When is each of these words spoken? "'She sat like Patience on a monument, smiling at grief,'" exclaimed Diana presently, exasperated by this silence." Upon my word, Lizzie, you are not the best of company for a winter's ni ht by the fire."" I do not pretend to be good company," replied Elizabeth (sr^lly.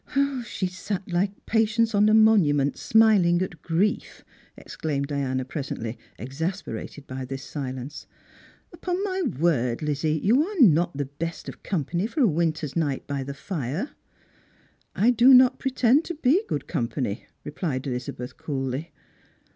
"'She 0.47 0.65
sat 0.65 1.07
like 1.11 1.45
Patience 1.45 1.93
on 1.93 2.09
a 2.09 2.15
monument, 2.15 2.75
smiling 2.75 3.39
at 3.43 3.61
grief,'" 3.61 4.25
exclaimed 4.57 5.05
Diana 5.05 5.45
presently, 5.45 5.95
exasperated 6.17 7.05
by 7.05 7.23
this 7.23 7.43
silence." 7.43 8.07
Upon 8.73 9.03
my 9.03 9.21
word, 9.39 9.83
Lizzie, 9.83 10.19
you 10.23 10.43
are 10.43 10.59
not 10.59 10.97
the 10.97 11.05
best 11.05 11.47
of 11.47 11.61
company 11.61 12.07
for 12.07 12.21
a 12.21 12.25
winter's 12.27 12.75
ni 12.75 12.95
ht 12.97 13.05
by 13.05 13.21
the 13.21 13.35
fire."" 13.35 13.91
I 15.05 15.11
do 15.11 15.35
not 15.35 15.59
pretend 15.59 16.03
to 16.05 16.15
be 16.15 16.43
good 16.47 16.65
company," 16.67 17.27
replied 17.43 17.85
Elizabeth 17.85 18.35
(sr^lly. 18.35 18.87